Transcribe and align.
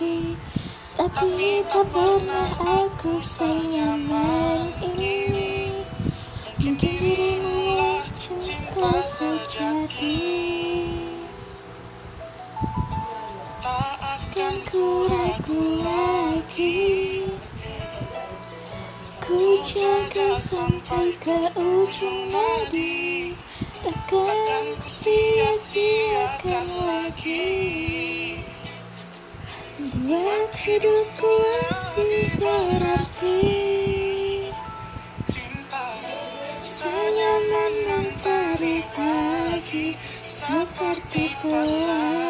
lagi. 0.00 0.32
Tapi 0.96 1.60
tak 1.68 1.84
pernah 1.92 2.48
aku 2.60 3.20
senyaman 3.20 4.72
ini. 4.80 5.72
Mungkin 6.60 6.96
dirimu 7.00 8.00
cinta 8.16 9.00
sejati. 9.04 10.20
Takkan 13.60 14.56
ku 14.68 15.08
ragu 15.08 15.84
lagi. 15.84 17.24
Ku 19.20 19.60
jaga 19.64 20.40
sampai 20.40 21.12
ke 21.20 21.38
ujung 21.56 22.32
nadi. 22.32 23.36
Takkan 23.80 24.64
ku 24.80 24.88
sia-siakan 24.88 26.68
lagi 26.88 28.09
Buat 29.80 30.52
hidupku 30.60 31.32
lebih 31.96 32.36
berarti 32.36 33.40
Senyaman 36.60 37.72
mentari 37.88 38.84
pagi 38.92 39.96
Seperti 40.20 41.32
pelangi 41.40 42.29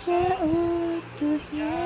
seutuhnya 0.00 1.76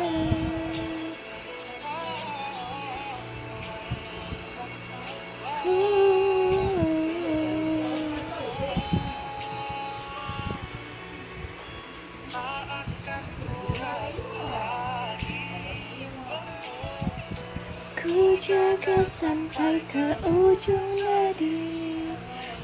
Ku 17.98 18.38
jaga 18.38 19.02
sampai 19.02 19.82
ke 19.90 20.15
ujung 20.23 20.90
nadi 21.02 21.66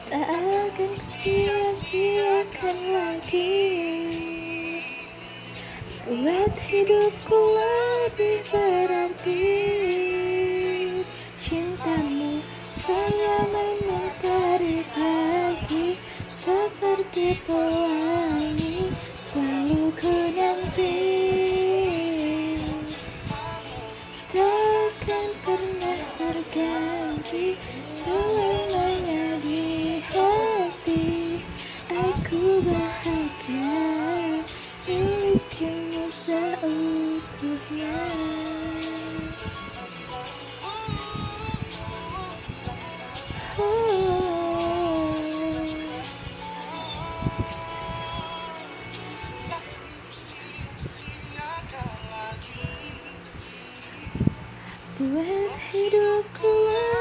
Tak 0.07 0.31
akan 0.31 0.95
sia-siakan 0.95 2.79
lagi 2.95 3.90
Buat 6.01 6.57
hidupku 6.57 7.37
lebih 7.37 8.41
berarti. 8.49 9.53
Cintamu 11.37 12.41
senyaman 12.65 13.85
mentari 13.85 14.81
pagi 14.97 16.01
Seperti 16.33 17.37
pelangi 17.45 18.30
Buat 55.01 55.57
hidupku 55.73 56.45
lebih 56.45 57.00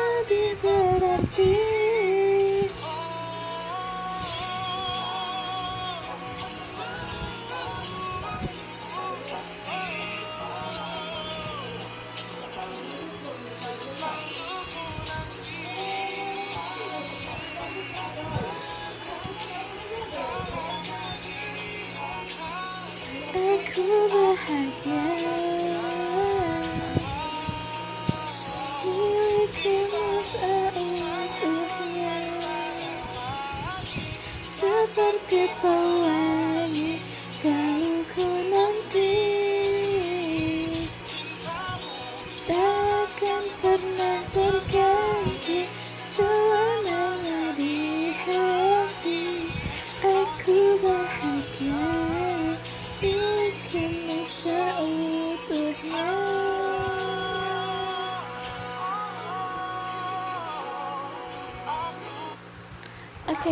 Oke 50.80 50.88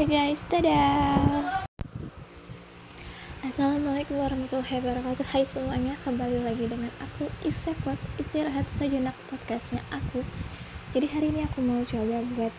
guys, 0.08 0.40
dadah. 0.48 1.68
Assalamualaikum 3.44 4.24
warahmatullahi 4.24 4.80
wabarakatuh. 4.80 5.28
Hai 5.28 5.44
semuanya, 5.44 6.00
kembali 6.08 6.48
lagi 6.48 6.72
dengan 6.72 6.96
aku 7.04 7.28
Isekot 7.44 8.00
istirahat 8.16 8.72
sejenak 8.72 9.20
podcastnya 9.28 9.84
aku. 9.92 10.24
Jadi 10.96 11.12
hari 11.12 11.36
ini 11.36 11.44
aku 11.44 11.60
mau 11.60 11.84
coba 11.84 12.24
buat 12.40 12.56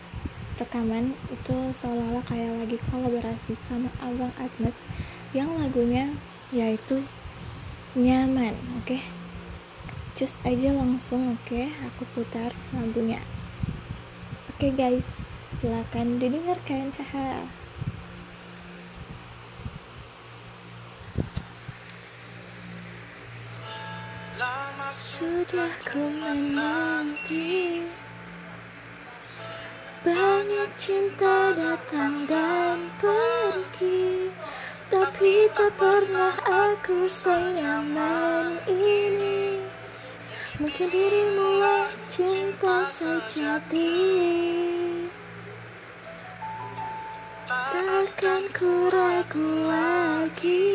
rekaman 0.59 1.15
itu 1.31 1.55
seolah-olah 1.71 2.21
kayak 2.27 2.51
lagi 2.59 2.77
kolaborasi 2.91 3.55
sama 3.65 3.87
Abang 4.03 4.35
Atmes 4.35 4.75
yang 5.31 5.47
lagunya 5.55 6.11
yaitu 6.51 6.99
nyaman. 7.95 8.53
Oke, 8.83 8.99
just 10.19 10.43
aja 10.43 10.75
langsung. 10.75 11.39
Oke, 11.39 11.71
aku 11.87 12.03
putar 12.11 12.51
lagunya. 12.75 13.23
Oke 14.53 14.75
guys, 14.75 15.07
silakan 15.57 16.19
didengarkan. 16.19 16.91
Haha. 16.99 17.47
Sudah 24.99 25.71
ku 25.83 25.99
menanti 25.99 27.83
Banyak 30.49 30.81
cinta 30.81 31.53
datang 31.53 32.25
dan 32.25 32.89
pergi 32.97 34.33
Tapi 34.89 35.45
tak 35.53 35.77
pernah 35.77 36.33
aku 36.41 37.05
senyaman 37.05 38.57
ini. 38.65 39.61
Mungkin 40.57 40.89
dirimu 40.89 41.61
lah 41.61 41.93
cinta 42.09 42.81
sejati. 42.89 43.93
Takkan 47.45 48.49
ku 48.49 48.89
ragu 48.89 49.69
lagi. 49.69 50.73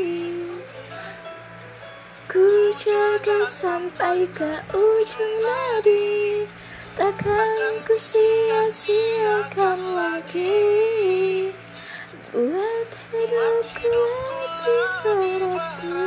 Ku 2.30 2.46
jaga 2.78 3.42
sampai 3.50 4.22
ke 4.30 4.54
ujung 4.70 5.34
nadi 5.42 6.46
Takkan 6.94 7.82
ku 7.82 7.98
sia-siakan 7.98 9.98
lagi. 9.98 11.50
Buat 12.30 12.90
hidupku 13.10 13.90
lebih 13.90 14.86
berarti. 15.02 16.06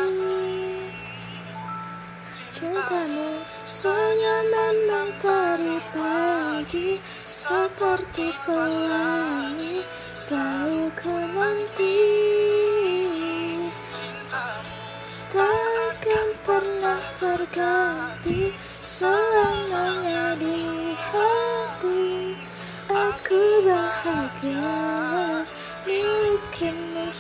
Cintamu 2.56 3.44
senyaman 3.68 4.76
mentari 4.88 5.76
pagi 5.92 7.04
Seperti 7.28 8.32
pelangi 8.48 9.84
selalu 10.16 10.77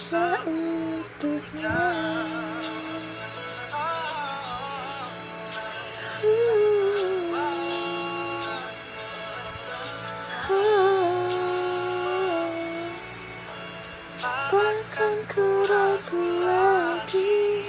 seutuhnya 0.07 1.83
Takkan 14.47 15.17
ku 15.27 15.43
ragu 15.67 16.23
lagi. 16.39 17.67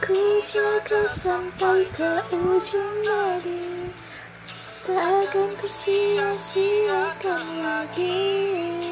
Ku 0.00 0.40
jaga 0.48 1.04
sampai 1.20 1.84
ke 1.92 2.12
ujung 2.32 2.96
nadi 3.04 3.92
Takkan 4.84 5.52
ku 5.60 5.68
sia-siakan 5.68 7.44
lagi 7.60 8.83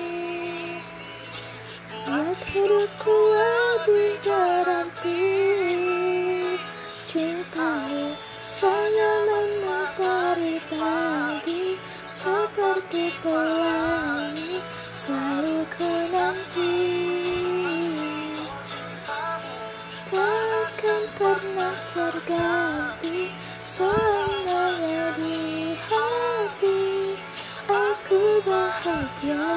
hidupku 2.53 3.17
lebih 3.33 4.13
berarti 4.21 5.25
Cintamu 7.01 8.13
saya 8.45 9.13
mementari 9.25 10.61
pagi 10.69 11.81
Seperti 12.05 13.17
pelangi 13.25 14.61
selalu 14.93 15.65
ku 15.73 15.91
nanti 16.13 16.77
Takkan 20.13 21.03
pernah 21.17 21.77
terganti 21.97 23.33
Selamanya 23.65 25.17
di 25.17 25.73
hati. 25.89 27.17
Aku 27.65 28.45
bahagia 28.45 29.49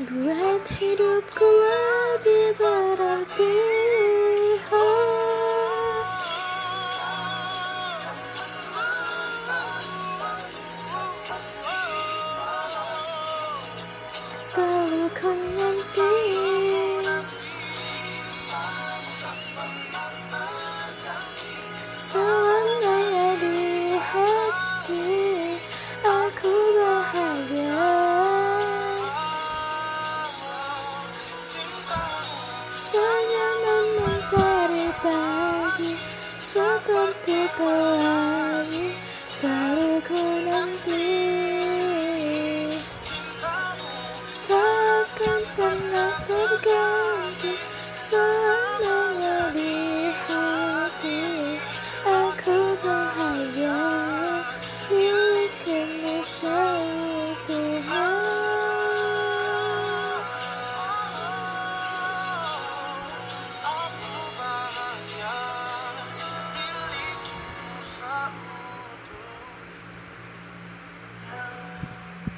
Buat 0.00 0.64
hidupku 0.80 1.44
lebih 1.44 2.56
berarti 2.56 3.79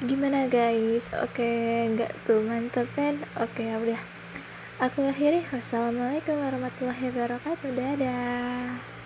Gimana 0.03 0.51
guys? 0.51 1.07
Oke, 1.23 1.47
nggak 1.95 2.27
tuh 2.27 2.43
mantep 2.43 2.91
kan? 2.91 3.23
Oke, 3.39 3.71
ya 3.71 3.79
udah. 3.79 4.01
Aku 4.83 4.99
akhiri. 5.07 5.39
Wassalamualaikum 5.47 6.43
warahmatullahi 6.43 7.07
wabarakatuh. 7.07 7.71
Dadah. 7.71 8.92